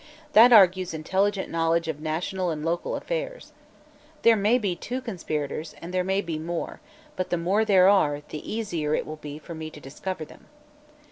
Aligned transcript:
That 0.33 0.51
argues 0.51 0.95
intelligent 0.95 1.51
knowledge 1.51 1.87
of 1.87 1.99
national 1.99 2.49
and 2.49 2.65
local 2.65 2.95
affairs. 2.95 3.53
There 4.23 4.35
may 4.35 4.57
be 4.57 4.73
but 4.73 4.81
two 4.81 4.99
conspirators, 4.99 5.75
and 5.79 5.93
there 5.93 6.03
may 6.03 6.21
be 6.21 6.39
more, 6.39 6.81
but 7.15 7.29
the 7.29 7.37
more 7.37 7.63
there 7.63 7.87
are, 7.87 8.21
the 8.29 8.51
easier 8.51 8.95
it 8.95 9.05
will 9.05 9.17
be 9.17 9.37
for 9.37 9.53
me 9.53 9.69
to 9.69 9.79
discover 9.79 10.25
them." 10.25 10.47